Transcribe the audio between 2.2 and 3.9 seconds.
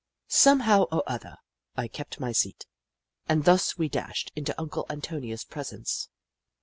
seat, and thus we